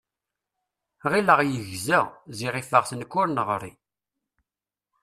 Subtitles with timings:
[1.11, 1.99] Ɣileɣ yegza,
[2.37, 3.71] ziɣ ifeɣ-t nekk ur neɣṛi.